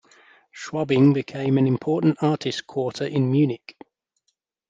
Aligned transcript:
Schwabing 0.51 1.13
became 1.13 1.59
an 1.59 1.67
important 1.67 2.17
artists' 2.23 2.61
quarter 2.61 3.05
in 3.05 3.31
Munich. 3.31 3.77